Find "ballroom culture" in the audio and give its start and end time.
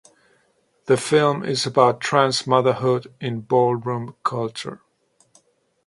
3.41-4.81